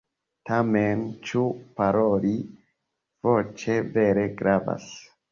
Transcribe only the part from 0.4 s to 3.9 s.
Tamen, ĉu paroli voĉe